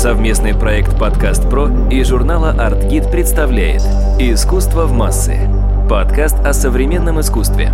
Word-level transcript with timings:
Совместный 0.00 0.54
проект 0.54 0.98
«Подкаст 0.98 1.42
Про» 1.50 1.68
и 1.90 2.02
журнала 2.04 2.52
«Артгид» 2.52 3.10
представляет 3.10 3.82
«Искусство 4.18 4.86
в 4.86 4.92
массы»– 4.92 5.46
подкаст 5.90 6.36
о 6.36 6.54
современном 6.54 7.20
искусстве. 7.20 7.70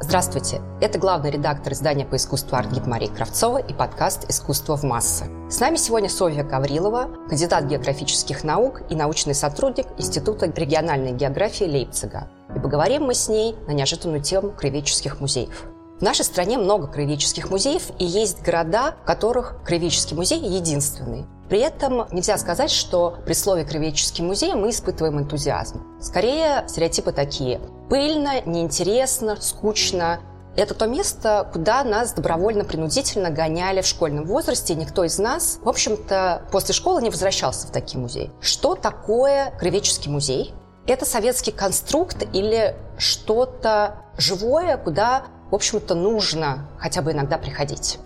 Здравствуйте! 0.00 0.60
Это 0.80 1.00
главный 1.00 1.32
редактор 1.32 1.72
издания 1.72 2.04
по 2.04 2.14
искусству 2.14 2.56
«Артгид» 2.56 2.86
Мария 2.86 3.10
Кравцова 3.10 3.58
и 3.58 3.72
подкаст 3.72 4.30
«Искусство 4.30 4.76
в 4.76 4.84
массы». 4.84 5.24
С 5.50 5.58
нами 5.58 5.74
сегодня 5.74 6.08
Софья 6.08 6.44
Гаврилова, 6.44 7.08
кандидат 7.28 7.64
географических 7.64 8.44
наук 8.44 8.82
и 8.90 8.94
научный 8.94 9.34
сотрудник 9.34 9.86
Института 9.98 10.46
региональной 10.54 11.10
географии 11.10 11.64
Лейпцига. 11.64 12.28
Поговорим 12.62 13.02
мы 13.02 13.14
с 13.14 13.28
ней 13.28 13.56
на 13.66 13.72
неожиданную 13.72 14.22
тему 14.22 14.52
краеведческих 14.52 15.20
музеев. 15.20 15.64
В 15.98 16.02
нашей 16.02 16.24
стране 16.24 16.58
много 16.58 16.86
краеведческих 16.86 17.50
музеев, 17.50 17.90
и 17.98 18.04
есть 18.04 18.42
города, 18.42 18.94
в 19.02 19.04
которых 19.04 19.56
краеведческий 19.64 20.16
музей 20.16 20.38
единственный. 20.38 21.26
При 21.48 21.58
этом 21.58 22.06
нельзя 22.12 22.38
сказать, 22.38 22.70
что 22.70 23.18
при 23.26 23.34
слове 23.34 23.64
«краеведческий 23.64 24.24
музей» 24.24 24.54
мы 24.54 24.70
испытываем 24.70 25.18
энтузиазм. 25.18 25.82
Скорее, 26.00 26.64
стереотипы 26.68 27.12
такие. 27.12 27.60
Пыльно, 27.90 28.40
неинтересно, 28.46 29.36
скучно. 29.40 30.20
Это 30.56 30.74
то 30.74 30.86
место, 30.86 31.48
куда 31.52 31.82
нас 31.82 32.12
добровольно-принудительно 32.12 33.30
гоняли 33.30 33.80
в 33.82 33.86
школьном 33.86 34.24
возрасте, 34.24 34.72
и 34.72 34.76
никто 34.76 35.04
из 35.04 35.18
нас, 35.18 35.58
в 35.62 35.68
общем-то, 35.68 36.46
после 36.52 36.74
школы 36.74 37.02
не 37.02 37.10
возвращался 37.10 37.66
в 37.66 37.70
такие 37.70 37.98
музеи. 37.98 38.30
Что 38.40 38.74
такое 38.74 39.52
краеведческий 39.58 40.10
музей? 40.10 40.54
Это 40.86 41.04
советский 41.04 41.52
конструкт 41.52 42.26
или 42.32 42.74
что-то 42.98 43.96
живое, 44.18 44.76
куда, 44.76 45.24
в 45.50 45.54
общем-то, 45.54 45.94
нужно 45.94 46.68
хотя 46.78 47.02
бы 47.02 47.12
иногда 47.12 47.38
приходить? 47.38 47.98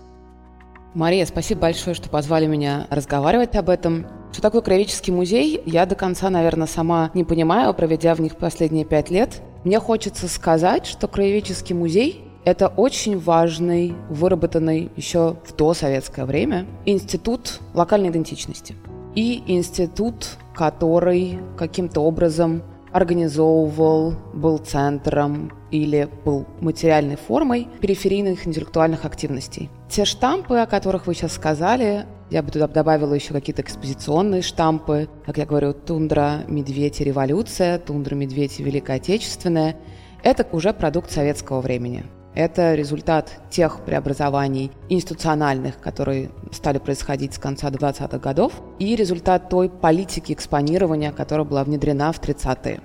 Мария, 0.93 1.25
спасибо 1.25 1.61
большое, 1.61 1.95
что 1.95 2.09
позвали 2.09 2.45
меня 2.45 2.87
разговаривать 2.89 3.55
об 3.55 3.69
этом. 3.69 4.07
Что 4.31 4.41
такое 4.41 4.61
краеведческий 4.61 5.11
музей, 5.11 5.61
я 5.65 5.85
до 5.85 5.95
конца, 5.95 6.29
наверное, 6.29 6.67
сама 6.67 7.11
не 7.13 7.23
понимаю, 7.23 7.73
проведя 7.73 8.13
в 8.13 8.19
них 8.19 8.35
последние 8.37 8.85
пять 8.85 9.09
лет. 9.09 9.41
Мне 9.63 9.79
хочется 9.79 10.27
сказать, 10.27 10.85
что 10.85 11.07
краеведческий 11.07 11.75
музей– 11.75 12.23
это 12.45 12.67
очень 12.67 13.19
важный, 13.19 13.95
выработанный 14.09 14.91
еще 14.95 15.37
в 15.45 15.55
досоветское 15.55 16.25
время 16.25 16.65
институт 16.85 17.59
локальной 17.73 18.09
идентичности. 18.09 18.75
И 19.15 19.43
институт, 19.47 20.37
который 20.55 21.39
каким-то 21.57 22.01
образом 22.01 22.63
организовывал, 22.91 24.15
был 24.33 24.57
центром 24.57 25.51
или 25.71 26.09
был 26.25 26.45
материальной 26.61 27.17
формой 27.17 27.67
периферийных 27.81 28.47
интеллектуальных 28.47 29.05
активностей. 29.05 29.69
Те 29.89 30.05
штампы, 30.05 30.57
о 30.57 30.65
которых 30.65 31.07
вы 31.07 31.13
сейчас 31.13 31.33
сказали, 31.33 32.05
я 32.29 32.43
бы 32.43 32.51
туда 32.51 32.67
добавила 32.67 33.13
еще 33.13 33.33
какие-то 33.33 33.61
экспозиционные 33.61 34.41
штампы. 34.41 35.07
Как 35.25 35.37
я 35.37 35.45
говорю, 35.45 35.73
тундра, 35.73 36.41
медведь 36.47 36.99
и 36.99 37.03
революция, 37.03 37.79
тундра, 37.79 38.15
медведь 38.15 38.59
и 38.59 38.63
Великая 38.63 38.97
Отечественная. 38.97 39.77
Это 40.23 40.45
уже 40.51 40.73
продукт 40.73 41.11
советского 41.11 41.61
времени. 41.61 42.03
Это 42.37 42.75
результат 42.75 43.31
тех 43.49 43.83
преобразований 43.83 44.71
институциональных, 44.89 45.79
которые 45.79 46.29
стали 46.51 46.77
происходить 46.77 47.33
с 47.33 47.39
конца 47.39 47.67
20-х 47.69 48.19
годов, 48.19 48.53
и 48.77 48.95
результат 48.95 49.49
той 49.49 49.69
политики 49.69 50.33
экспонирования, 50.33 51.11
которая 51.11 51.47
была 51.47 51.63
внедрена 51.63 52.11
в 52.11 52.21
30-е. 52.21 52.81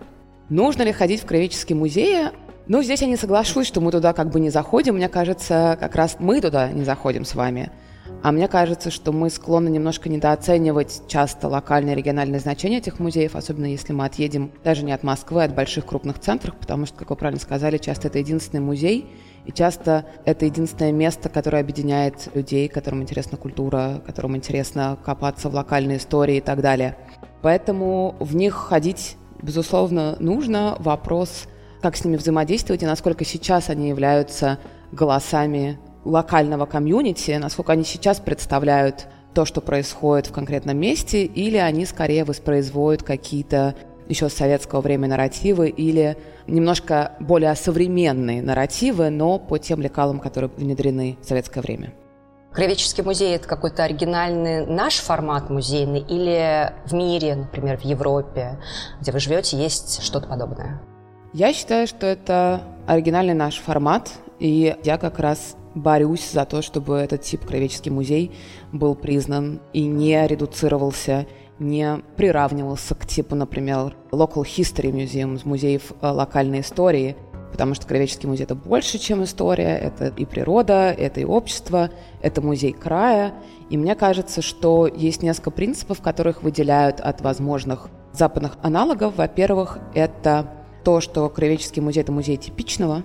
Нужно 0.48 0.84
ли 0.84 0.92
ходить 0.92 1.20
в 1.20 1.26
краеведческие 1.26 1.76
музеи? 1.76 2.30
Ну, 2.66 2.82
здесь 2.82 3.02
я 3.02 3.06
не 3.06 3.18
соглашусь, 3.18 3.66
что 3.66 3.82
мы 3.82 3.92
туда 3.92 4.14
как 4.14 4.30
бы 4.30 4.40
не 4.40 4.48
заходим. 4.48 4.94
Мне 4.94 5.10
кажется, 5.10 5.76
как 5.78 5.96
раз 5.96 6.16
мы 6.18 6.40
туда 6.40 6.72
не 6.72 6.84
заходим 6.84 7.26
с 7.26 7.34
вами. 7.34 7.70
А 8.22 8.32
мне 8.32 8.48
кажется, 8.48 8.90
что 8.90 9.12
мы 9.12 9.28
склонны 9.28 9.68
немножко 9.68 10.08
недооценивать 10.08 11.02
часто 11.08 11.48
локальное 11.48 11.94
региональное 11.94 12.40
значение 12.40 12.78
этих 12.78 13.00
музеев, 13.00 13.36
особенно 13.36 13.66
если 13.66 13.92
мы 13.92 14.06
отъедем 14.06 14.52
даже 14.64 14.82
не 14.82 14.92
от 14.92 15.02
Москвы, 15.02 15.42
а 15.42 15.44
от 15.44 15.54
больших 15.54 15.84
крупных 15.84 16.20
центров, 16.20 16.54
потому 16.56 16.86
что, 16.86 16.98
как 16.98 17.10
вы 17.10 17.16
правильно 17.16 17.40
сказали, 17.40 17.76
часто 17.78 18.08
это 18.08 18.18
единственный 18.18 18.60
музей, 18.60 19.10
и 19.44 19.52
часто 19.52 20.06
это 20.24 20.44
единственное 20.44 20.92
место, 20.92 21.28
которое 21.28 21.60
объединяет 21.60 22.28
людей, 22.34 22.68
которым 22.68 23.02
интересна 23.02 23.36
культура, 23.36 24.02
которым 24.06 24.36
интересно 24.36 24.96
копаться 25.04 25.48
в 25.48 25.54
локальной 25.54 25.96
истории 25.96 26.36
и 26.36 26.40
так 26.40 26.60
далее. 26.60 26.96
Поэтому 27.42 28.14
в 28.20 28.36
них 28.36 28.54
ходить, 28.54 29.16
безусловно, 29.42 30.16
нужно. 30.20 30.76
Вопрос, 30.78 31.48
как 31.80 31.96
с 31.96 32.04
ними 32.04 32.16
взаимодействовать 32.16 32.82
и 32.82 32.86
насколько 32.86 33.24
сейчас 33.24 33.68
они 33.68 33.88
являются 33.88 34.58
голосами 34.92 35.78
локального 36.04 36.66
комьюнити, 36.66 37.32
насколько 37.32 37.72
они 37.72 37.84
сейчас 37.84 38.20
представляют 38.20 39.08
то, 39.34 39.44
что 39.44 39.60
происходит 39.60 40.26
в 40.26 40.32
конкретном 40.32 40.76
месте, 40.76 41.24
или 41.24 41.56
они 41.56 41.86
скорее 41.86 42.24
воспроизводят 42.24 43.02
какие-то 43.02 43.74
еще 44.12 44.28
с 44.28 44.34
советского 44.34 44.80
времени 44.80 45.10
нарративы 45.10 45.68
или 45.68 46.16
немножко 46.46 47.12
более 47.20 47.54
современные 47.54 48.42
нарративы, 48.42 49.10
но 49.10 49.38
по 49.38 49.58
тем 49.58 49.80
лекалам, 49.80 50.20
которые 50.20 50.50
внедрены 50.56 51.16
в 51.22 51.26
советское 51.26 51.60
время. 51.60 51.92
Краеведческий 52.52 53.02
музей– 53.02 53.34
это 53.36 53.48
какой-то 53.48 53.84
оригинальный 53.84 54.66
наш 54.66 54.96
формат 54.96 55.48
музейный 55.48 56.00
или 56.00 56.70
в 56.84 56.92
мире, 56.92 57.34
например, 57.34 57.78
в 57.78 57.84
Европе, 57.84 58.58
где 59.00 59.10
вы 59.10 59.20
живете, 59.20 59.56
есть 59.56 60.02
что-то 60.02 60.28
подобное? 60.28 60.82
Я 61.32 61.54
считаю, 61.54 61.86
что 61.86 62.06
это 62.06 62.62
оригинальный 62.86 63.32
наш 63.32 63.56
формат, 63.56 64.10
и 64.38 64.76
я 64.84 64.98
как 64.98 65.18
раз 65.18 65.56
борюсь 65.74 66.30
за 66.30 66.44
то, 66.44 66.60
чтобы 66.60 66.96
этот 66.96 67.22
тип 67.22 67.46
краеведческий 67.46 67.90
музей 67.90 68.32
был 68.70 68.94
признан 68.94 69.62
и 69.72 69.86
не 69.86 70.26
редуцировался, 70.26 71.26
не 71.58 71.98
приравнивался 72.16 72.94
к 72.94 73.06
типу, 73.06 73.34
например, 73.34 73.96
Local 74.10 74.44
History 74.44 74.90
Museum, 74.90 75.40
музеев 75.44 75.92
э, 76.00 76.08
локальной 76.08 76.60
истории, 76.60 77.16
потому 77.52 77.74
что 77.74 77.86
Краеведческий 77.86 78.28
музей– 78.28 78.44
это 78.44 78.54
больше, 78.54 78.98
чем 78.98 79.22
история, 79.22 79.76
это 79.76 80.08
и 80.08 80.24
природа, 80.24 80.90
это 80.90 81.20
и 81.20 81.24
общество, 81.24 81.90
это 82.20 82.40
музей 82.40 82.72
края. 82.72 83.34
И 83.70 83.76
мне 83.76 83.94
кажется, 83.94 84.42
что 84.42 84.86
есть 84.86 85.22
несколько 85.22 85.50
принципов, 85.50 86.00
которых 86.00 86.42
выделяют 86.42 87.00
от 87.00 87.20
возможных 87.20 87.88
западных 88.12 88.56
аналогов. 88.62 89.16
Во-первых, 89.16 89.78
это 89.94 90.46
то, 90.84 91.00
что 91.00 91.28
Краеведческий 91.28 91.82
музей– 91.82 92.00
это 92.02 92.12
музей 92.12 92.36
типичного, 92.36 93.02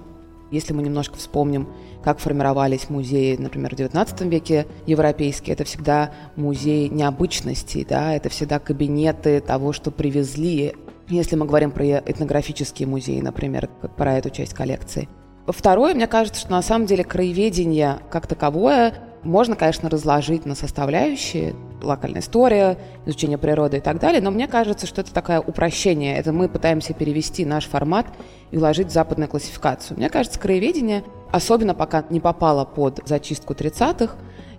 если 0.52 0.74
мы 0.74 0.84
немножко 0.84 1.18
вспомним, 1.18 1.68
как 2.04 2.20
формировались 2.20 2.90
музеи, 2.90 3.36
например, 3.38 3.76
в 3.76 3.80
XIX 3.80 4.30
веке 4.30 4.68
европейские, 4.86 5.54
это 5.54 5.64
всегда 5.64 6.12
музей 6.36 6.90
необычностей, 6.90 7.86
да, 7.88 8.14
это 8.14 8.30
всегда 8.30 8.60
кабинеты 8.60 9.40
того, 9.42 9.74
что 9.74 9.92
привезли, 9.92 10.74
если 11.10 11.36
мы 11.36 11.46
говорим 11.46 11.72
про 11.72 11.86
этнографические 11.86 12.88
музеи, 12.88 13.20
например, 13.22 13.70
про 13.98 14.18
эту 14.18 14.30
часть 14.30 14.54
коллекции. 14.54 15.10
Второе, 15.48 15.94
мне 15.94 16.08
кажется, 16.08 16.42
что 16.42 16.52
на 16.52 16.62
самом 16.62 16.86
деле 16.86 17.04
краеведение 17.04 18.00
как 18.10 18.28
таковое 18.28 18.94
можно, 19.24 19.56
конечно, 19.56 19.90
разложить 19.90 20.46
на 20.46 20.56
составляющие, 20.56 21.56
локальная 21.82 22.22
история, 22.22 22.78
изучение 23.06 23.38
природы 23.38 23.78
и 23.78 23.80
так 23.80 24.00
далее, 24.00 24.22
но 24.22 24.32
мне 24.32 24.48
кажется, 24.48 24.88
что 24.88 25.02
это 25.02 25.14
такое 25.14 25.40
упрощение. 25.40 26.18
Это 26.18 26.32
мы 26.32 26.50
пытаемся 26.50 26.94
перевести 26.94 27.46
наш 27.46 27.66
формат 27.66 28.08
и 28.52 28.58
вложить 28.58 28.88
в 28.88 28.92
западную 28.92 29.30
классификацию. 29.30 29.98
Мне 29.98 30.10
кажется, 30.10 30.40
краеведение, 30.40 31.04
особенно 31.32 31.74
пока 31.74 32.04
не 32.10 32.20
попало 32.20 32.66
под 32.66 33.02
зачистку 33.06 33.54
30-х, 33.54 34.16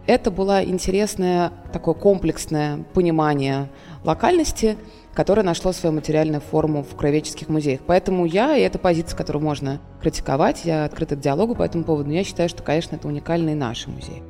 это 0.06 0.30
было 0.30 0.64
интересное 0.64 1.52
такое 1.70 1.94
комплексное 1.94 2.78
понимание 2.94 3.68
локальности, 4.04 4.78
которое 5.12 5.42
нашло 5.42 5.72
свою 5.72 5.94
материальную 5.94 6.40
форму 6.40 6.82
в 6.82 6.96
краеведческих 6.96 7.48
музеях. 7.48 7.80
Поэтому 7.86 8.24
я, 8.24 8.56
и 8.56 8.62
это 8.62 8.78
позиция, 8.78 9.16
которую 9.16 9.42
можно 9.42 9.80
критиковать, 10.00 10.62
я 10.64 10.84
открыта 10.84 11.16
к 11.16 11.20
диалогу 11.20 11.54
по 11.54 11.62
этому 11.62 11.84
поводу, 11.84 12.08
но 12.08 12.14
я 12.14 12.24
считаю, 12.24 12.48
что, 12.48 12.62
конечно, 12.62 12.96
это 12.96 13.06
уникальные 13.06 13.54
наши 13.54 13.90
музеи. 13.90 14.22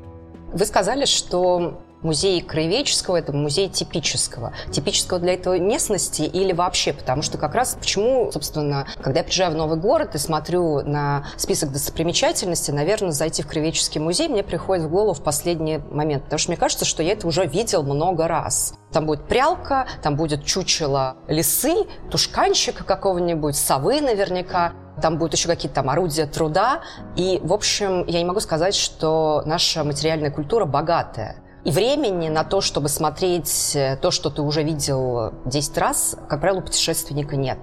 Вы 0.52 0.64
сказали, 0.64 1.04
что 1.04 1.80
музей 2.02 2.40
краеведческого– 2.40 3.16
это 3.18 3.32
музей 3.32 3.68
типического. 3.68 4.52
Типического 4.70 5.18
для 5.18 5.34
этого 5.34 5.58
местности 5.58 6.22
или 6.22 6.52
вообще? 6.52 6.92
Потому 6.92 7.22
что 7.22 7.38
как 7.38 7.54
раз 7.54 7.76
почему, 7.78 8.30
собственно, 8.32 8.86
когда 9.00 9.20
я 9.20 9.24
приезжаю 9.24 9.52
в 9.52 9.56
новый 9.56 9.78
город 9.78 10.14
и 10.14 10.18
смотрю 10.18 10.80
на 10.82 11.26
список 11.36 11.72
достопримечательностей, 11.72 12.72
наверное, 12.72 13.10
зайти 13.10 13.42
в 13.42 13.46
краеведческий 13.46 14.00
музей 14.00 14.28
мне 14.28 14.42
приходит 14.42 14.84
в 14.86 14.90
голову 14.90 15.14
в 15.14 15.22
последний 15.22 15.78
момент. 15.78 16.24
Потому 16.24 16.38
что 16.38 16.50
мне 16.50 16.56
кажется, 16.56 16.84
что 16.84 17.02
я 17.02 17.12
это 17.12 17.26
уже 17.26 17.46
видел 17.46 17.82
много 17.82 18.28
раз. 18.28 18.74
Там 18.92 19.06
будет 19.06 19.26
прялка, 19.28 19.86
там 20.02 20.16
будет 20.16 20.44
чучело 20.44 21.16
лисы, 21.26 21.74
тушканчика 22.10 22.84
какого-нибудь, 22.84 23.56
совы 23.56 24.00
наверняка 24.00 24.72
там 25.00 25.16
будут 25.16 25.34
еще 25.34 25.48
какие-то 25.48 25.76
там 25.76 25.90
орудия 25.90 26.26
труда. 26.26 26.82
И, 27.16 27.40
в 27.42 27.52
общем, 27.52 28.04
я 28.06 28.18
не 28.18 28.24
могу 28.24 28.40
сказать, 28.40 28.74
что 28.74 29.42
наша 29.46 29.84
материальная 29.84 30.30
культура 30.30 30.64
богатая. 30.64 31.36
Времени 31.70 32.28
на 32.28 32.44
то, 32.44 32.60
чтобы 32.60 32.88
смотреть 32.88 33.72
э, 33.74 33.96
то, 34.00 34.10
что 34.10 34.30
ты 34.30 34.42
уже 34.42 34.62
видел 34.62 35.32
10 35.44 35.78
раз, 35.78 36.16
как 36.28 36.40
правило, 36.40 36.60
у 36.60 36.62
путешественника 36.62 37.36
нет. 37.36 37.58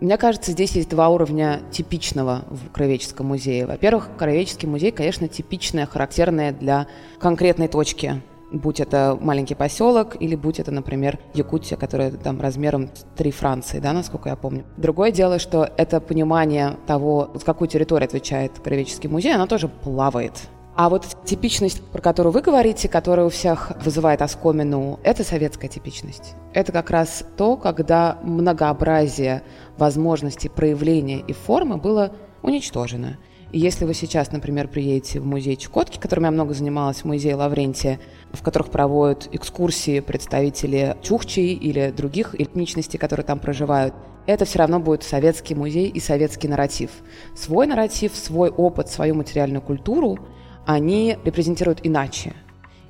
Мне 0.00 0.16
кажется, 0.16 0.52
здесь 0.52 0.72
есть 0.72 0.88
два 0.88 1.08
уровня 1.08 1.60
типичного 1.70 2.44
в 2.50 2.70
Краеведческом 2.72 3.26
музее. 3.26 3.66
Во-первых, 3.66 4.08
Краеведческий 4.18 4.68
музей, 4.68 4.90
конечно, 4.90 5.28
типичное, 5.28 5.86
характерное 5.86 6.52
для 6.52 6.86
конкретной 7.18 7.68
точки 7.68 8.22
будь 8.52 8.80
это 8.80 9.18
маленький 9.20 9.54
поселок 9.54 10.16
или 10.20 10.36
будь 10.36 10.60
это, 10.60 10.70
например, 10.70 11.18
Якутия, 11.34 11.76
которая 11.76 12.10
там 12.12 12.40
размером 12.40 12.90
три 13.16 13.30
Франции, 13.30 13.80
да, 13.80 13.92
насколько 13.92 14.28
я 14.28 14.36
помню. 14.36 14.64
Другое 14.76 15.10
дело, 15.10 15.38
что 15.38 15.68
это 15.76 16.00
понимание 16.00 16.76
того, 16.86 17.30
с 17.38 17.44
какой 17.44 17.68
территории 17.68 18.04
отвечает 18.04 18.52
Краеведческий 18.60 19.08
музей, 19.08 19.34
оно 19.34 19.46
тоже 19.46 19.68
плавает. 19.68 20.48
А 20.76 20.88
вот 20.88 21.06
типичность, 21.24 21.82
про 21.82 22.00
которую 22.00 22.32
вы 22.32 22.40
говорите, 22.40 22.88
которая 22.88 23.26
у 23.26 23.28
всех 23.28 23.72
вызывает 23.84 24.22
оскомину, 24.22 24.98
это 25.04 25.22
советская 25.22 25.70
типичность. 25.70 26.34
Это 26.52 26.72
как 26.72 26.90
раз 26.90 27.24
то, 27.36 27.56
когда 27.56 28.18
многообразие 28.24 29.44
возможностей 29.78 30.48
проявления 30.48 31.20
и 31.20 31.32
формы 31.32 31.76
было 31.76 32.16
уничтожено. 32.42 33.18
И 33.52 33.60
если 33.60 33.84
вы 33.84 33.94
сейчас, 33.94 34.32
например, 34.32 34.66
приедете 34.66 35.20
в 35.20 35.26
музей 35.26 35.54
Чукотки, 35.54 36.00
которым 36.00 36.24
я 36.24 36.32
много 36.32 36.54
занималась, 36.54 36.98
в 36.98 37.04
музей 37.04 37.34
Лаврентия, 37.34 38.00
в 38.32 38.42
которых 38.42 38.70
проводят 38.70 39.28
экскурсии 39.30 40.00
представители 40.00 40.96
чукчей 41.02 41.54
или 41.54 41.92
других 41.96 42.34
этничностей, 42.34 42.98
которые 42.98 43.24
там 43.24 43.38
проживают, 43.38 43.94
это 44.26 44.44
все 44.44 44.58
равно 44.58 44.80
будет 44.80 45.04
советский 45.04 45.54
музей 45.54 45.86
и 45.88 46.00
советский 46.00 46.48
нарратив. 46.48 46.90
Свой 47.36 47.68
нарратив, 47.68 48.16
свой 48.16 48.50
опыт, 48.50 48.88
свою 48.88 49.14
материальную 49.14 49.62
культуру 49.62 50.18
они 50.66 51.18
репрезентируют 51.24 51.80
иначе. 51.82 52.34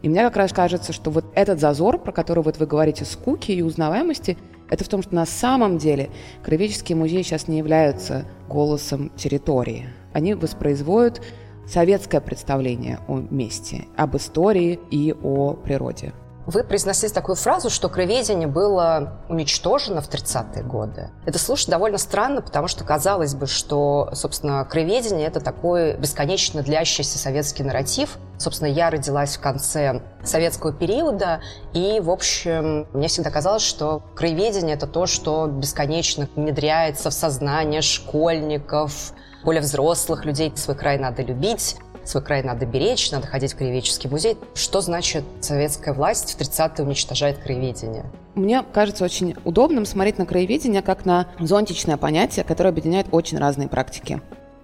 И 0.03 0.09
мне 0.09 0.23
как 0.23 0.37
раз 0.37 0.53
кажется, 0.53 0.93
что 0.93 1.11
вот 1.11 1.25
этот 1.35 1.61
зазор, 1.61 1.99
про 1.99 2.12
который 2.12 2.44
вот 2.44 2.59
вы 2.59 2.67
говорите, 2.67 3.05
скуки 3.05 3.53
и 3.53 3.62
узнаваемости, 3.62 4.37
это 4.69 4.85
в 4.85 4.88
том, 4.88 5.03
что 5.03 5.15
на 5.15 5.26
самом 5.26 5.79
деле 5.79 6.11
краеведческие 6.43 6.97
музеи 6.97 7.23
сейчас 7.23 7.49
не 7.49 7.59
являются 7.59 8.26
голосом 8.49 9.11
территории. 9.17 9.88
Они 10.12 10.35
воспроизводят 10.35 11.23
советское 11.67 12.21
представление 12.21 12.99
о 13.09 13.19
месте, 13.19 13.87
об 13.97 14.17
истории 14.17 14.79
и 14.91 15.15
о 15.23 15.55
природе. 15.55 16.12
Вы 16.46 16.62
произносили 16.62 17.11
такую 17.11 17.37
фразу, 17.37 17.70
что 17.70 17.88
краеведение 17.88 18.46
было 18.46 19.20
уничтожено 19.29 20.02
в 20.02 20.08
30-е 20.11 20.62
годы. 20.62 21.11
Это 21.25 21.38
слушать 21.38 21.70
довольно 21.70 21.96
странно, 21.96 22.43
потому 22.43 22.69
что 22.69 22.85
казалось 22.85 23.35
бы, 23.35 23.46
что, 23.46 24.11
собственно, 24.12 24.64
краеведение– 24.64 25.26
это 25.29 25.41
такой 25.41 25.96
бесконечно 25.96 26.62
длящийся 26.62 27.19
советский 27.19 27.62
нарратив. 27.62 28.19
Собственно, 28.37 28.69
я 28.69 28.91
родилась 28.91 29.37
в 29.37 29.41
конце 29.41 30.02
советского 30.23 30.73
периода, 30.73 31.41
и, 31.73 32.00
в 32.00 32.11
общем, 32.11 32.88
мне 32.93 33.08
всегда 33.08 33.31
казалось, 33.31 33.62
что 33.62 34.02
краеведение– 34.14 34.75
это 34.76 34.87
то, 34.87 35.06
что 35.06 35.47
бесконечно 35.47 36.29
внедряется 36.37 37.08
в 37.08 37.14
сознание 37.14 37.81
школьников, 37.81 39.14
более 39.44 39.62
взрослых 39.62 40.25
людей. 40.25 40.52
Свой 40.56 40.76
край 40.76 40.99
надо 40.99 41.23
любить, 41.23 41.76
свой 42.05 42.23
край 42.23 42.43
надо 42.43 42.67
беречь, 42.67 43.11
надо 43.11 43.27
ходить 43.27 43.53
в 43.53 43.56
краеведческий 43.56 44.11
музей. 44.11 44.37
Что 44.55 44.81
значит 44.81 45.25
советская 45.41 45.95
власть 45.95 46.35
в 46.35 46.41
30-е 46.41 46.85
уничтожает 46.85 47.39
краеведение? 47.39 48.05
Мне 48.35 48.65
кажется 48.73 49.05
очень 49.05 49.37
удобным 49.45 49.87
смотреть 49.87 50.19
на 50.19 50.27
краеведение 50.27 50.83
как 50.83 51.05
на 51.05 51.29
зонтичное 51.39 51.97
понятие, 51.97 52.45
которое 52.45 52.71
объединяет 52.71 53.06
очень 53.12 53.39
разные 53.39 53.69
практики. 53.69 54.21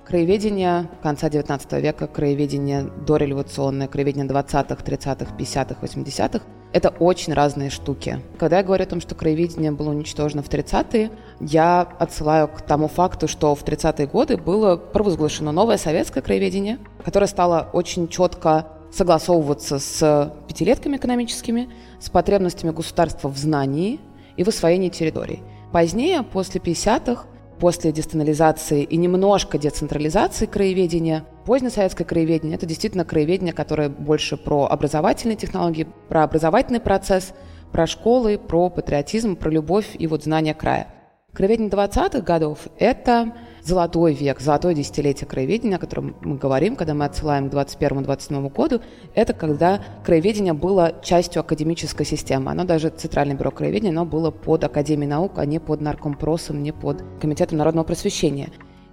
Краеведение 0.06 0.88
конца 1.02 1.28
XIX 1.28 1.80
века, 1.80 2.08
краеведение 2.08 2.82
дореволюционное, 2.82 3.86
краеведение 3.86 4.28
20-х, 4.28 4.82
30-х, 4.84 5.36
50-х, 5.36 5.76
80-х– 5.80 6.44
это 6.72 6.90
очень 6.90 7.32
разные 7.32 7.70
штуки. 7.70 8.20
Когда 8.38 8.58
я 8.58 8.62
говорю 8.62 8.84
о 8.84 8.86
том, 8.86 9.00
что 9.00 9.14
краеведение 9.14 9.72
было 9.72 9.90
уничтожено 9.90 10.42
в 10.42 10.48
30-е, 10.48 11.10
я 11.40 11.80
отсылаю 11.98 12.48
к 12.48 12.60
тому 12.62 12.88
факту, 12.88 13.28
что 13.28 13.54
в 13.54 13.64
30-е 13.64 14.06
годы 14.06 14.36
было 14.36 14.76
провозглашено 14.76 15.52
новое 15.52 15.78
советское 15.78 16.20
краеведение, 16.20 16.78
которое 17.04 17.26
стало 17.26 17.68
очень 17.72 18.08
четко 18.08 18.66
согласовываться 18.92 19.78
с 19.78 20.34
пятилетками 20.48 20.96
экономическими, 20.96 21.70
с 22.00 22.10
потребностями 22.10 22.70
государства 22.70 23.28
в 23.28 23.36
знании 23.36 24.00
и 24.36 24.44
в 24.44 24.48
освоении 24.48 24.88
территорий. 24.88 25.42
Позднее, 25.72 26.22
после 26.22 26.60
50-х, 26.60 27.24
после 27.60 27.92
дестанализации 27.92 28.82
и 28.82 28.96
немножко 28.96 29.58
децентрализации 29.58 30.46
краеведения, 30.46 31.24
позднее 31.50 31.88
краеведение– 31.88 32.54
это 32.56 32.64
действительно 32.64 33.04
краеведение, 33.04 33.52
которое 33.52 33.88
больше 33.88 34.36
про 34.36 34.66
образовательные 34.66 35.34
технологии, 35.34 35.88
про 36.08 36.22
образовательный 36.22 36.78
процесс, 36.78 37.34
про 37.72 37.88
школы, 37.88 38.38
про 38.38 38.70
патриотизм, 38.70 39.34
про 39.34 39.50
любовь 39.50 39.96
и 39.98 40.06
вот 40.06 40.22
знание 40.22 40.54
края. 40.54 40.86
Краеведение 41.32 41.68
20-х 41.68 42.20
годов– 42.20 42.68
это 42.78 43.34
золотой 43.64 44.14
век, 44.14 44.38
золотое 44.38 44.74
десятилетие 44.74 45.26
краеведения, 45.26 45.74
о 45.74 45.80
котором 45.80 46.14
мы 46.20 46.36
говорим, 46.36 46.76
когда 46.76 46.94
мы 46.94 47.04
отсылаем 47.04 47.50
к 47.50 47.52
21-27 47.52 48.48
году, 48.54 48.80
это 49.16 49.32
когда 49.32 49.80
краеведение 50.04 50.52
было 50.52 50.94
частью 51.02 51.40
академической 51.40 52.04
системы. 52.04 52.52
Оно 52.52 52.62
даже 52.62 52.90
Центральное 52.90 53.34
бюро 53.34 53.50
краеведения, 53.50 53.90
оно 53.90 54.04
было 54.04 54.30
под 54.30 54.62
Академией 54.62 55.10
наук, 55.10 55.32
а 55.34 55.46
не 55.46 55.58
под 55.58 55.80
Наркомпросом, 55.80 56.62
не 56.62 56.70
под 56.70 57.02
Комитетом 57.20 57.58
народного 57.58 57.86
просвещения. 57.86 58.50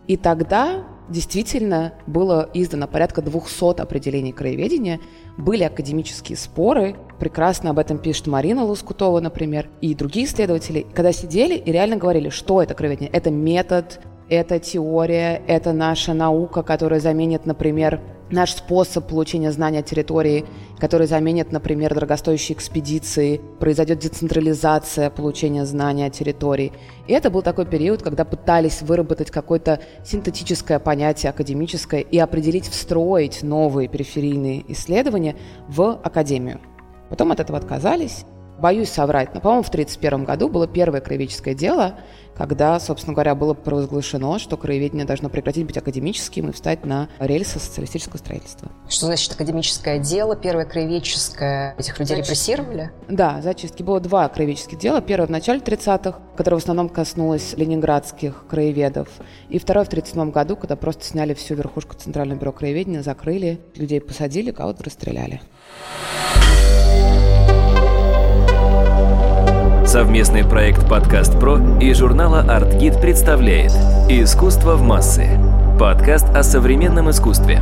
И 0.07 0.17
тогда 0.17 0.96
действительно 1.09 1.93
было 2.05 2.49
издано 2.53 2.87
порядка 2.87 3.21
200 3.21 3.81
определений 3.81 4.31
краеведения, 4.31 4.99
были 5.37 5.63
академические 5.63 6.37
споры, 6.37 6.95
прекрасно 7.19 7.69
об 7.69 7.79
этом 7.79 7.97
пишет 7.97 8.27
Марина 8.27 8.63
Лоскутова, 8.63 9.19
например, 9.19 9.69
и 9.81 9.95
другие 9.95 10.25
исследователи, 10.25 10.85
когда 10.93 11.11
сидели 11.11 11.55
и 11.55 11.71
реально 11.71 11.97
говорили, 11.97 12.29
что 12.29 12.61
это 12.61 12.73
краеведение. 12.73 13.11
Это 13.11 13.31
метод, 13.31 13.99
это 14.29 14.59
теория, 14.59 15.41
это 15.47 15.73
наша 15.73 16.13
наука, 16.13 16.63
которая 16.63 16.99
заменит, 16.99 17.45
например, 17.45 18.01
наш 18.29 18.51
способ 18.51 19.07
получения 19.07 19.51
знания 19.51 19.81
территории, 19.81 20.45
который 20.79 21.07
заменит, 21.07 21.51
например, 21.51 21.93
дорогостоящие 21.93 22.55
экспедиции, 22.55 23.41
произойдет 23.59 23.99
децентрализация 23.99 25.09
получения 25.09 25.65
знания 25.65 26.09
территории. 26.09 26.73
И 27.07 27.13
это 27.13 27.29
был 27.29 27.41
такой 27.41 27.65
период, 27.65 28.03
когда 28.03 28.25
пытались 28.25 28.81
выработать 28.81 29.31
какое-то 29.31 29.79
синтетическое 30.05 30.79
понятие 30.79 31.31
академическое 31.31 32.01
и 32.01 32.17
определить, 32.17 32.67
встроить 32.67 33.43
новые 33.43 33.87
периферийные 33.87 34.63
исследования 34.71 35.35
в 35.67 35.99
академию. 36.03 36.59
Потом 37.09 37.31
от 37.31 37.39
этого 37.39 37.57
отказались, 37.57 38.25
боюсь 38.59 38.89
соврать, 38.89 39.33
но, 39.33 39.41
по-моему, 39.41 39.63
в 39.63 39.69
1931 39.69 40.25
году 40.25 40.49
было 40.49 40.67
первое 40.67 41.01
краеведческое 41.01 41.53
дело, 41.53 41.95
когда, 42.37 42.79
собственно 42.79 43.13
говоря, 43.13 43.33
было 43.33 43.53
провозглашено, 43.55 44.37
что 44.37 44.57
краеведение 44.57 45.05
должно 45.05 45.29
прекратить 45.29 45.65
быть 45.65 45.77
академическим 45.77 46.49
и 46.49 46.51
встать 46.53 46.85
на 46.85 47.09
рельсы 47.19 47.59
социалистического 47.59 48.17
строительства. 48.17 48.71
Что 48.87 49.07
значит 49.07 49.31
академическое 49.33 49.97
дело? 49.97 50.35
Первое 50.35 50.65
краеведческое 50.65 51.75
этих 51.77 51.97
людей 51.99 52.17
Зачистки. 52.17 52.31
репрессировали? 52.31 52.91
Да, 53.09 53.41
зачистки. 53.41 53.81
Было 53.81 53.99
два 53.99 54.29
краеведческих 54.29 54.77
дела. 54.77 55.01
Первое 55.01 55.27
в 55.27 55.31
начале 55.31 55.59
30-х, 55.59 56.19
которое 56.35 56.57
в 56.57 56.61
основном 56.61 56.89
коснулось 56.89 57.53
ленинградских 57.57 58.45
краеведов. 58.47 59.09
И 59.49 59.57
второе 59.57 59.85
в 59.85 59.87
1937 59.87 60.31
году, 60.31 60.55
когда 60.55 60.75
просто 60.75 61.05
сняли 61.05 61.33
всю 61.33 61.55
верхушку 61.55 61.95
Центрального 61.95 62.39
бюро 62.39 62.51
краеведения, 62.51 63.01
закрыли, 63.01 63.59
людей 63.75 63.99
посадили, 63.99 64.51
кого-то 64.51 64.83
расстреляли. 64.83 65.41
Совместный 69.87 70.43
проект 70.43 70.89
«Подкаст 70.89 71.39
Про» 71.39 71.59
и 71.79 71.93
журнала 71.93 72.41
«Артгид» 72.41 72.99
представляет 72.99 73.71
«Искусство 74.09 74.75
в 74.75 74.81
массы»– 74.81 75.39
подкаст 75.79 76.25
о 76.35 76.43
современном 76.43 77.09
искусстве. 77.09 77.61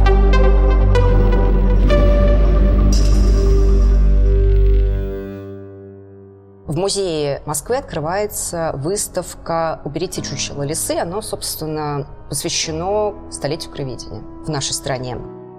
В 6.66 6.76
музее 6.76 7.44
Москвы 7.46 7.78
открывается 7.78 8.72
выставка 8.74 9.82
«Уберите 9.86 10.24
чучело 10.24 10.64
лисы». 10.64 10.98
Оно, 10.98 11.22
собственно, 11.22 12.08
посвящено 12.30 13.14
столетию 13.30 13.72
краеведения 13.72 14.24
в 14.44 14.50
нашей 14.50 14.74
стране. 14.74 15.16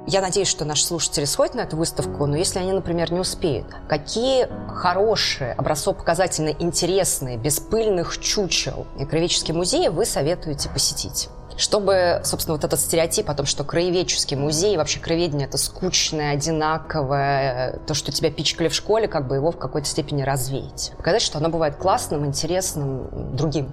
Я 0.06 0.20
надеюсь, 0.20 0.46
что 0.46 0.64
наши 0.64 0.84
слушатели 0.84 1.24
сходят 1.24 1.56
на 1.56 1.62
эту 1.62 1.76
выставку, 1.76 2.26
но 2.26 2.36
если 2.36 2.60
они, 2.60 2.72
например, 2.72 3.12
не 3.12 3.18
успеют, 3.18 3.66
какие 3.88 4.48
хорошие, 4.68 5.52
образцово-показательные, 5.54 6.54
интересные, 6.60 7.36
беспыльных 7.36 8.18
чучел 8.18 8.86
краеведческие 9.08 9.56
музеи 9.56 9.88
вы 9.88 10.04
советуете 10.04 10.68
посетить? 10.68 11.28
чтобы, 11.58 12.20
собственно, 12.22 12.54
вот 12.54 12.64
этот 12.64 12.78
стереотип 12.78 13.30
о 13.30 13.34
том, 13.34 13.46
что 13.46 13.64
краеведческий 13.64 14.36
музей, 14.36 14.76
вообще 14.76 15.00
краеведение– 15.00 15.46
это 15.48 15.56
скучное, 15.56 16.34
одинаковое, 16.34 17.80
то, 17.86 17.94
что 17.94 18.12
тебя 18.12 18.30
пичкали 18.30 18.68
в 18.68 18.74
школе, 18.74 19.08
как 19.08 19.26
бы 19.26 19.36
его 19.36 19.52
в 19.52 19.56
какой-то 19.56 19.88
степени 19.88 20.20
развеять. 20.20 20.92
Показать, 20.98 21.22
что 21.22 21.38
оно 21.38 21.48
бывает 21.48 21.76
классным, 21.76 22.26
интересным, 22.26 23.34
другим. 23.34 23.70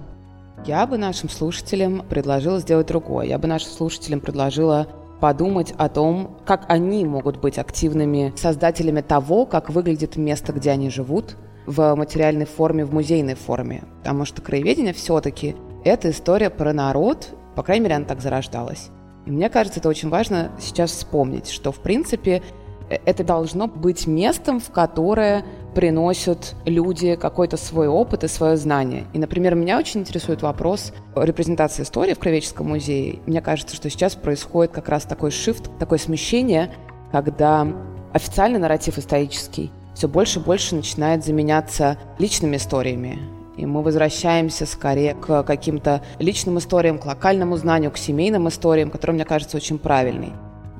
Я 0.64 0.86
бы 0.86 0.96
нашим 0.96 1.28
слушателям 1.28 2.06
предложила 2.08 2.58
сделать 2.58 2.86
другое. 2.86 3.26
Я 3.26 3.36
бы 3.36 3.46
нашим 3.48 3.70
слушателям 3.70 4.20
предложила 4.20 4.86
подумать 5.24 5.72
о 5.78 5.88
том, 5.88 6.36
как 6.44 6.66
они 6.68 7.06
могут 7.06 7.38
быть 7.40 7.56
активными 7.56 8.34
создателями 8.36 9.00
того, 9.00 9.46
как 9.46 9.70
выглядит 9.70 10.16
место, 10.16 10.52
где 10.52 10.70
они 10.70 10.90
живут, 10.90 11.38
в 11.64 11.94
материальной 11.94 12.44
форме, 12.44 12.84
в 12.84 12.92
музейной 12.92 13.34
форме. 13.34 13.84
Потому 14.00 14.26
что 14.26 14.42
краеведение 14.42 14.92
все-таки 14.92 15.56
это 15.82 16.10
история 16.10 16.50
про 16.50 16.74
народ, 16.74 17.30
по 17.56 17.62
крайней 17.62 17.84
мере, 17.84 17.94
она 17.94 18.04
так 18.04 18.20
зарождалась. 18.20 18.90
И 19.24 19.30
мне 19.30 19.48
кажется, 19.48 19.80
это 19.80 19.88
очень 19.88 20.10
важно 20.10 20.50
сейчас 20.60 20.90
вспомнить, 20.90 21.48
что, 21.48 21.72
в 21.72 21.80
принципе, 21.80 22.42
это 23.04 23.24
должно 23.24 23.66
быть 23.66 24.06
местом, 24.06 24.60
в 24.60 24.70
которое 24.70 25.44
приносят 25.74 26.54
люди 26.64 27.16
какой-то 27.16 27.56
свой 27.56 27.88
опыт 27.88 28.24
и 28.24 28.28
свое 28.28 28.56
знание. 28.56 29.04
И, 29.12 29.18
например, 29.18 29.54
меня 29.54 29.78
очень 29.78 30.00
интересует 30.00 30.42
вопрос 30.42 30.92
репрезентации 31.16 31.82
истории 31.82 32.14
в 32.14 32.18
Кровеческом 32.18 32.68
музее. 32.68 33.18
Мне 33.26 33.40
кажется, 33.40 33.74
что 33.74 33.90
сейчас 33.90 34.14
происходит 34.14 34.72
как 34.72 34.88
раз 34.88 35.04
такой 35.04 35.30
шифт, 35.30 35.70
такое 35.78 35.98
смещение, 35.98 36.72
когда 37.10 37.66
официальный 38.12 38.58
нарратив 38.58 38.98
исторический 38.98 39.70
все 39.94 40.08
больше 40.08 40.40
и 40.40 40.42
больше 40.42 40.74
начинает 40.74 41.24
заменяться 41.24 41.98
личными 42.18 42.56
историями. 42.56 43.18
И 43.56 43.66
мы 43.66 43.82
возвращаемся 43.82 44.66
скорее 44.66 45.14
к 45.14 45.44
каким-то 45.44 46.02
личным 46.18 46.58
историям, 46.58 46.98
к 46.98 47.06
локальному 47.06 47.56
знанию, 47.56 47.92
к 47.92 47.98
семейным 47.98 48.48
историям, 48.48 48.90
которые, 48.90 49.14
мне 49.14 49.24
кажется, 49.24 49.56
очень 49.56 49.78
правильной. 49.78 50.32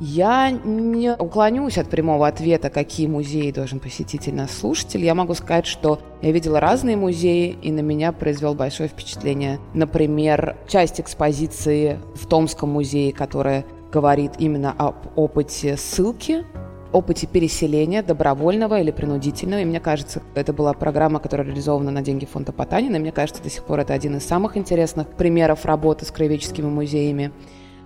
Я 0.06 0.50
не 0.50 1.14
уклонюсь 1.14 1.78
от 1.78 1.88
прямого 1.88 2.26
ответа, 2.26 2.68
какие 2.68 3.06
музеи 3.06 3.50
должен 3.50 3.80
посетить 3.80 4.30
наш 4.30 4.50
слушатель. 4.50 5.02
Я 5.02 5.14
могу 5.14 5.32
сказать, 5.32 5.64
что 5.64 5.98
я 6.20 6.30
видела 6.30 6.60
разные 6.60 6.94
музеи, 6.94 7.56
и 7.62 7.72
на 7.72 7.80
меня 7.80 8.12
произвел 8.12 8.54
большое 8.54 8.90
впечатление. 8.90 9.60
Например, 9.72 10.58
часть 10.68 11.00
экспозиции 11.00 12.00
в 12.14 12.26
Томском 12.26 12.68
музее, 12.68 13.14
которая 13.14 13.64
говорит 13.90 14.32
именно 14.38 14.74
об 14.76 14.96
опыте 15.16 15.78
ссылки, 15.78 16.44
опыте 16.92 17.26
переселения, 17.26 18.02
добровольного 18.02 18.80
или 18.82 18.90
принудительного. 18.90 19.60
И 19.60 19.64
мне 19.64 19.80
кажется, 19.80 20.20
это 20.34 20.52
была 20.52 20.74
программа, 20.74 21.18
которая 21.18 21.46
реализована 21.46 21.90
на 21.90 22.02
деньги 22.02 22.26
фонда 22.26 22.52
Потанина. 22.52 22.96
И 22.96 22.98
мне 22.98 23.12
кажется, 23.12 23.42
до 23.42 23.48
сих 23.48 23.64
пор 23.64 23.80
это 23.80 23.94
один 23.94 24.18
из 24.18 24.26
самых 24.26 24.58
интересных 24.58 25.08
примеров 25.08 25.64
работы 25.64 26.04
с 26.04 26.10
краеведческими 26.10 26.68
музеями. 26.68 27.32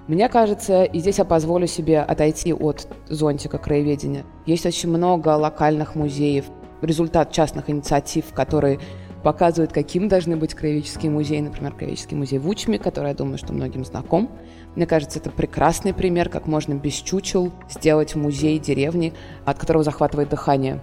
Мне 0.08 0.30
кажется, 0.30 0.84
и 0.84 1.00
здесь 1.00 1.18
я 1.18 1.26
позволю 1.26 1.66
себе 1.66 2.00
отойти 2.00 2.54
от 2.54 2.88
зонтика 3.08 3.58
краеведения. 3.58 4.24
Есть 4.46 4.64
очень 4.64 4.88
много 4.88 5.28
локальных 5.28 5.94
музеев, 5.94 6.46
результат 6.80 7.30
частных 7.30 7.68
инициатив, 7.68 8.32
которые 8.32 8.80
показывают, 9.22 9.72
каким 9.74 10.08
должны 10.08 10.38
быть 10.38 10.54
краеведческие 10.54 11.10
музеи. 11.10 11.40
Например, 11.40 11.74
краеведческий 11.74 12.16
музей 12.16 12.38
в 12.38 12.48
Учме, 12.48 12.78
который, 12.78 13.08
я 13.08 13.14
думаю, 13.14 13.36
что 13.36 13.52
многим 13.52 13.84
знаком. 13.84 14.30
Мне 14.76 14.86
кажется, 14.86 15.18
это 15.18 15.28
прекрасный 15.28 15.92
пример, 15.92 16.30
как 16.30 16.46
можно 16.46 16.72
без 16.72 16.94
чучел 16.94 17.52
сделать 17.68 18.14
музей 18.14 18.58
деревни, 18.58 19.12
от 19.44 19.58
которого 19.58 19.84
захватывает 19.84 20.30
дыхание. 20.30 20.80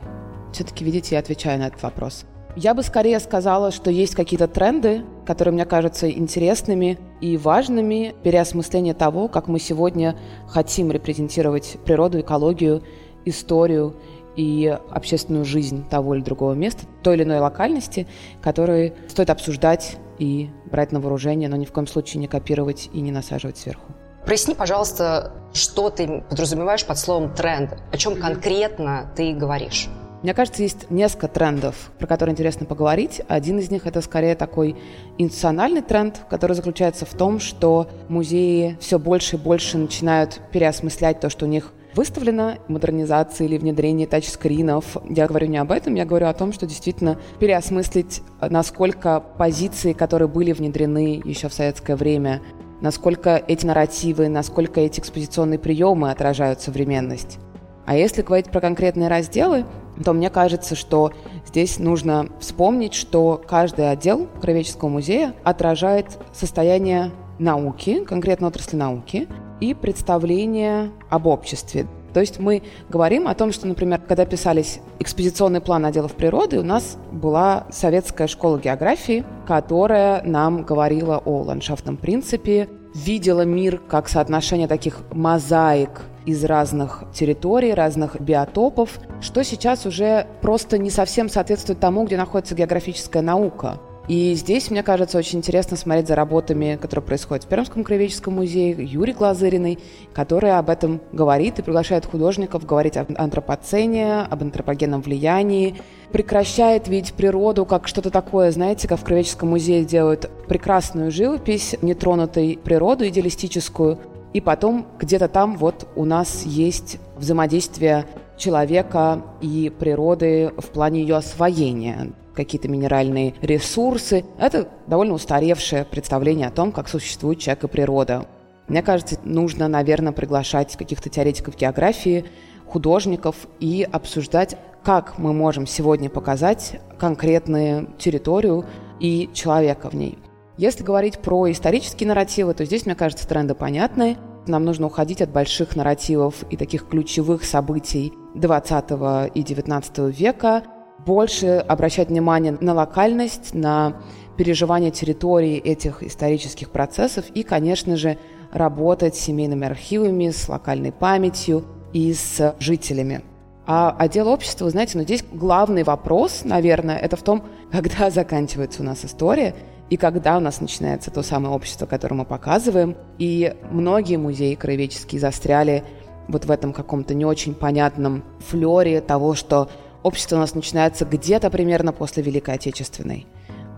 Все-таки, 0.54 0.86
видите, 0.86 1.16
я 1.16 1.20
отвечаю 1.20 1.58
на 1.60 1.68
этот 1.68 1.82
вопрос. 1.82 2.26
Я 2.56 2.76
бы 2.76 2.84
скорее 2.84 3.20
сказала, 3.20 3.72
что 3.72 3.90
есть 3.90 4.14
какие-то 4.14 4.48
тренды, 4.48 5.02
которые 5.26 5.54
мне 5.54 5.66
кажутся 5.66 6.10
интересными 6.10 6.98
и 7.22 7.38
важными, 7.38 8.16
переосмысление 8.24 8.94
того, 8.94 9.28
как 9.28 9.48
мы 9.48 9.60
сегодня 9.60 10.16
хотим 10.48 10.92
репрезентировать 10.92 11.78
природу, 11.86 12.20
экологию, 12.20 12.84
историю 13.26 13.96
и 14.36 14.78
общественную 14.92 15.46
жизнь 15.46 15.88
того 15.90 16.16
или 16.16 16.22
другого 16.22 16.54
места, 16.54 16.86
той 17.04 17.16
или 17.16 17.24
иной 17.24 17.40
локальности, 17.40 18.08
которые 18.42 18.94
стоит 19.08 19.30
обсуждать 19.30 19.98
и 20.20 20.50
брать 20.66 20.92
на 20.92 21.00
вооружение, 21.00 21.50
но 21.50 21.56
ни 21.56 21.66
в 21.66 21.72
коем 21.72 21.88
случае 21.88 22.22
не 22.22 22.28
копировать 22.28 22.90
и 22.94 23.02
не 23.02 23.12
насаживать 23.12 23.58
сверху. 23.58 23.94
Проясни, 24.26 24.56
пожалуйста, 24.56 25.34
что 25.54 25.90
ты 25.90 26.24
подразумеваешь 26.30 26.86
под 26.86 26.98
словом 26.98 27.34
тренд, 27.34 27.78
о 27.92 27.98
чем 27.98 28.16
конкретно 28.16 29.12
ты 29.16 29.34
говоришь? 29.34 29.88
Мне 30.26 30.34
кажется, 30.34 30.64
есть 30.64 30.90
несколько 30.90 31.28
трендов, 31.28 31.92
про 32.00 32.08
которые 32.08 32.34
интересно 32.34 32.66
поговорить. 32.66 33.22
Один 33.28 33.60
из 33.60 33.70
них– 33.70 33.86
это 33.86 34.02
скорее 34.02 34.34
такой 34.34 34.76
институциональный 35.20 35.84
тренд, 35.84 36.20
который 36.32 36.54
заключается 36.54 37.06
в 37.06 37.14
том, 37.14 37.40
что 37.40 37.88
музеи 38.10 38.76
все 38.80 38.98
больше 38.98 39.36
и 39.36 39.40
больше 39.40 39.78
начинают 39.78 40.42
переосмыслять 40.52 41.20
то, 41.20 41.30
что 41.30 41.46
у 41.46 41.48
них 41.48 41.74
выставлено, 41.94 42.56
модернизации 42.68 43.46
или 43.46 43.60
внедрение 43.60 44.08
тачскринов. 44.08 44.98
Я 45.08 45.28
говорю 45.28 45.46
не 45.46 45.58
об 45.58 45.72
этом, 45.72 45.94
я 45.94 46.06
говорю 46.06 46.26
о 46.26 46.34
том, 46.34 46.54
что 46.54 46.66
действительно 46.66 47.20
переосмыслить, 47.40 48.24
насколько 48.42 49.20
позиции, 49.20 49.94
которые 49.94 50.28
были 50.28 50.54
внедрены 50.54 51.22
еще 51.24 51.50
в 51.50 51.54
советское 51.54 51.96
время, 51.96 52.42
насколько 52.82 53.44
эти 53.48 53.64
нарративы, 53.64 54.28
насколько 54.28 54.82
эти 54.82 55.02
экспозиционные 55.02 55.60
приемы 55.60 56.10
отражают 56.10 56.62
современность. 56.62 57.38
А 57.86 57.96
если 57.96 58.24
говорить 58.24 58.50
про 58.50 58.60
конкретные 58.60 59.08
разделы, 59.10 59.64
то 60.04 60.14
мне 60.14 60.30
кажется, 60.30 60.76
что 60.76 61.12
здесь 61.46 61.80
нужно 61.80 62.28
вспомнить, 62.40 62.94
что 62.94 63.42
каждый 63.48 63.90
отдел 63.90 64.28
Кровеческого 64.42 64.90
музея 64.90 65.34
отражает 65.44 66.18
состояние 66.34 67.12
науки, 67.40 68.04
конкретно 68.04 68.48
отрасли 68.48 68.76
науки, 68.76 69.28
и 69.62 69.74
представление 69.74 70.92
об 71.10 71.28
обществе. 71.28 71.88
То 72.14 72.22
есть 72.22 72.40
мы 72.40 72.64
говорим 72.90 73.28
о 73.28 73.36
том, 73.36 73.52
что, 73.52 73.68
например, 73.68 74.00
когда 74.00 74.26
писались 74.26 74.80
экспозиционный 75.00 75.60
план 75.60 75.86
отделов 75.86 76.14
природы, 76.14 76.60
у 76.60 76.64
нас 76.64 76.98
была 77.12 77.66
советская 77.72 78.28
школа 78.28 78.58
географии, 78.58 79.26
которая 79.46 80.24
нам 80.24 80.64
говорила 80.64 81.22
о 81.26 81.42
ландшафтном 81.42 81.98
принципе, 81.98 82.70
видела 82.94 83.42
мир 83.42 83.80
как 83.90 84.08
соотношение 84.08 84.70
таких 84.70 85.00
мозаик 85.12 86.04
из 86.26 86.44
разных 86.44 87.04
территорий, 87.14 87.74
разных 87.74 88.20
биотопов, 88.20 89.00
что 89.22 89.44
сейчас 89.44 89.86
уже 89.86 90.28
просто 90.42 90.78
не 90.78 90.90
совсем 90.90 91.30
соответствует 91.30 91.80
тому, 91.80 92.06
где 92.06 92.18
находится 92.18 92.56
географическая 92.56 93.22
наука. 93.22 93.80
И 94.08 94.36
здесь, 94.36 94.70
мне 94.70 94.84
кажется, 94.84 95.18
очень 95.18 95.40
интересно 95.40 95.78
смотреть 95.78 96.08
за 96.08 96.16
работами, 96.16 96.78
которые 96.80 97.04
происходят 97.04 97.46
в 97.46 97.48
Пермском 97.48 97.84
краеведческом 97.84 98.36
музее, 98.36 98.76
Юрий 98.78 99.14
Глазыриной, 99.14 99.80
которая 100.14 100.60
об 100.60 100.70
этом 100.70 101.02
говорит 101.12 101.58
и 101.58 101.64
приглашает 101.64 102.06
художников 102.06 102.66
говорить 102.68 102.98
об 102.98 103.08
антропоцене, 103.18 104.22
об 104.22 104.44
антропогенном 104.44 105.02
влиянии, 105.02 105.82
прекращает 106.12 106.88
видеть 106.88 107.16
природу 107.16 107.66
как 107.66 107.88
что-то 107.88 108.12
такое, 108.12 108.52
знаете, 108.52 108.88
как 108.88 109.00
в 109.00 109.04
Краеведческом 109.04 109.50
музее 109.50 109.84
делают 109.84 110.30
прекрасную 110.48 111.10
живопись, 111.10 111.76
нетронутой 111.82 112.60
природу 112.64 113.08
идеалистическую, 113.08 113.98
и 114.36 114.42
потом 114.42 114.86
где-то 115.00 115.30
там 115.30 115.56
вот 115.56 115.88
у 115.96 116.04
нас 116.04 116.44
есть 116.44 117.00
взаимодействие 117.16 118.06
человека 118.36 119.22
и 119.40 119.72
природы 119.80 120.52
в 120.58 120.66
плане 120.72 121.00
ее 121.00 121.16
освоения 121.16 122.12
какие-то 122.34 122.68
минеральные 122.68 123.36
ресурсы. 123.42 124.26
Это 124.38 124.68
довольно 124.88 125.14
устаревшее 125.14 125.86
представление 125.86 126.50
о 126.50 126.52
том, 126.52 126.74
как 126.74 126.90
существует 126.90 127.40
человек 127.40 127.64
и 127.64 127.68
природа. 127.70 128.26
Мне 128.68 128.82
кажется, 128.82 129.18
нужно, 129.24 129.70
наверное, 129.70 130.12
приглашать 130.12 130.76
каких-то 130.76 131.08
теоретиков 131.08 131.56
географии, 131.56 132.26
художников 132.68 133.48
и 133.62 133.88
обсуждать, 133.90 134.58
как 134.84 135.18
мы 135.18 135.32
можем 135.32 135.66
сегодня 135.66 136.10
показать 136.10 136.82
конкретную 137.00 137.88
территорию 137.98 138.66
и 139.00 139.30
человека 139.34 139.90
в 139.90 139.94
ней. 139.94 140.18
Если 140.58 140.84
говорить 140.84 141.20
про 141.20 141.52
исторические 141.52 142.08
нарративы, 142.08 142.54
то 142.54 142.64
здесь, 142.64 142.86
мне 142.86 142.96
кажется, 142.96 143.28
тренды 143.28 143.56
понятны. 143.56 144.18
Нам 144.48 144.64
нужно 144.64 144.88
уходить 144.88 145.22
от 145.22 145.30
больших 145.30 145.76
нарративов 145.76 146.46
и 146.50 146.56
таких 146.56 146.88
ключевых 146.88 147.44
событий 147.44 148.14
20 148.36 149.32
и 149.34 149.44
19 149.44 149.98
века, 150.18 150.64
больше 151.06 151.58
обращать 151.68 152.10
внимание 152.10 152.58
на 152.62 152.74
локальность, 152.74 153.54
на 153.54 153.98
переживание 154.38 154.92
территории 154.92 155.58
этих 155.58 156.04
исторических 156.04 156.70
процессов 156.70 157.26
и, 157.34 157.44
конечно 157.44 157.98
же, 157.98 158.18
работать 158.52 159.16
с 159.16 159.20
семейными 159.20 159.68
архивами, 159.68 160.30
с 160.30 160.48
локальной 160.48 160.92
памятью 160.94 161.66
и 161.92 162.14
с 162.14 162.56
жителями. 162.60 163.24
А 163.68 163.96
отдел 163.98 164.28
общества, 164.30 164.66
вы 164.66 164.72
знаете, 164.72 164.92
но 164.96 165.02
ну, 165.02 165.06
здесь 165.06 165.24
главный 165.34 165.84
вопрос, 165.84 166.42
наверное, 166.44 166.98
это 166.98 167.18
в 167.18 167.24
том, 167.24 167.44
когда 167.72 168.10
заканчивается 168.10 168.82
у 168.82 168.86
нас 168.86 169.04
история 169.04 169.54
и 169.90 169.98
когда 169.98 170.38
у 170.38 170.40
нас 170.40 170.62
начинается 170.62 171.12
то 171.12 171.22
самое 171.22 171.54
общество, 171.54 171.86
которое 171.86 172.16
мы 172.16 172.26
показываем. 172.26 172.96
И 173.20 173.56
многие 173.70 174.18
музеи 174.18 174.56
краеведческие 174.56 175.22
застряли 175.22 175.84
вот 176.28 176.46
в 176.46 176.52
этом 176.52 176.74
каком-то 176.74 177.14
не 177.14 177.26
очень 177.26 177.54
понятном 177.54 178.24
флере 178.40 179.02
того, 179.02 179.36
что 179.36 179.70
общество 180.02 180.38
у 180.38 180.40
нас 180.40 180.56
начинается 180.56 181.06
где-то 181.06 181.52
примерно 181.52 181.94
после 181.94 182.24
Великой 182.24 182.56
Отечественной. 182.56 183.28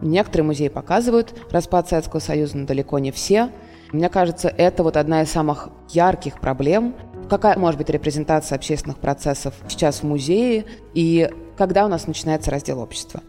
Некоторые 0.02 0.46
музеи 0.46 0.68
показывают 0.70 1.34
распад 1.52 1.90
Советского 1.90 2.20
Союза, 2.20 2.58
но 2.58 2.66
далеко 2.66 3.00
не 3.00 3.12
все. 3.12 3.50
Мне 3.92 4.10
кажется, 4.10 4.48
это 4.48 4.84
вот 4.84 4.96
одна 4.96 5.24
из 5.24 5.32
самых 5.32 5.70
ярких 5.90 6.40
проблем. 6.40 6.96
Какая 7.30 7.58
может 7.58 7.78
быть 7.78 7.90
репрезентация 7.90 8.56
общественных 8.56 9.00
процессов 9.00 9.56
сейчас 9.68 10.00
в 10.00 10.04
музее 10.04 10.66
и 10.94 11.30
когда 11.58 11.86
у 11.86 11.90
нас 11.90 12.08
начинается 12.08 12.52
раздел 12.52 12.80
общества? 12.80 13.22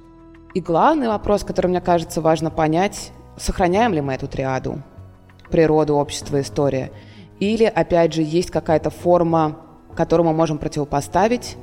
И 0.55 0.61
главный 0.61 1.09
вопрос, 1.09 1.45
который, 1.45 1.69
мне 1.69 1.81
кажется, 1.81 2.21
важно 2.21 2.51
понять, 2.51 3.13
сохраняем 3.37 3.93
ли 3.93 4.01
мы 4.01 4.15
эту 4.15 4.29
триаду 4.29 4.83
природу, 5.51 5.95
общество, 5.97 6.41
история, 6.41 6.93
или, 7.41 7.65
опять 7.65 8.13
же, 8.13 8.23
есть 8.23 8.51
какая-то 8.51 8.91
форма, 8.91 9.57
которую 9.97 10.27
мы 10.27 10.35
можем 10.35 10.59
противопоставить, 10.59 11.57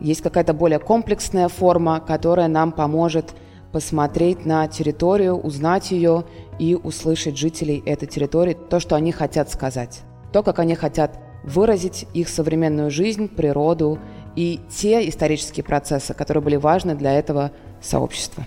есть 0.00 0.20
какая-то 0.20 0.54
более 0.54 0.78
комплексная 0.78 1.48
форма, 1.48 2.00
которая 2.00 2.48
нам 2.48 2.72
поможет 2.72 3.34
посмотреть 3.72 4.44
на 4.44 4.68
территорию, 4.68 5.34
узнать 5.34 5.90
ее 5.90 6.24
и 6.58 6.74
услышать 6.74 7.36
жителей 7.36 7.82
этой 7.86 8.06
территории, 8.06 8.54
то, 8.54 8.78
что 8.80 8.94
они 8.94 9.12
хотят 9.12 9.50
сказать, 9.50 10.02
то, 10.32 10.42
как 10.42 10.58
они 10.58 10.74
хотят 10.74 11.18
выразить 11.44 12.06
их 12.14 12.28
современную 12.28 12.90
жизнь, 12.90 13.28
природу 13.28 13.98
и 14.36 14.60
те 14.70 15.08
исторические 15.08 15.64
процессы, 15.64 16.14
которые 16.14 16.42
были 16.42 16.56
важны 16.56 16.94
для 16.94 17.12
этого 17.12 17.52
сообщества. 17.80 18.46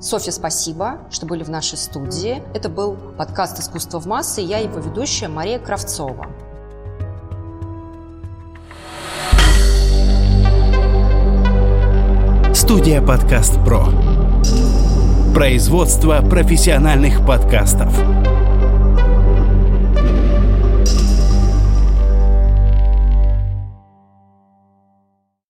Софья, 0.00 0.32
спасибо, 0.32 1.00
что 1.10 1.26
были 1.26 1.42
в 1.42 1.50
нашей 1.50 1.76
студии. 1.76 2.42
Это 2.54 2.70
был 2.70 2.96
подкаст 3.18 3.60
«Искусство 3.60 4.00
в 4.00 4.06
массы». 4.06 4.40
Я 4.40 4.58
его 4.58 4.78
ведущая 4.78 5.28
Мария 5.28 5.58
Кравцова. 5.58 6.26
Студия 12.54 13.02
«Подкаст 13.02 13.54
Про». 13.64 13.88
Производство 15.34 16.20
профессиональных 16.22 17.26
подкастов. 17.26 18.19